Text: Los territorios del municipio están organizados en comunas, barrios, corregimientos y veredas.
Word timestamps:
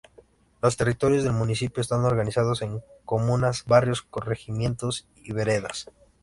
Los 0.63 0.77
territorios 0.77 1.23
del 1.23 1.33
municipio 1.33 1.79
están 1.79 2.03
organizados 2.05 2.63
en 2.63 2.81
comunas, 3.05 3.65
barrios, 3.65 4.01
corregimientos 4.01 5.07
y 5.15 5.31
veredas. 5.31 5.91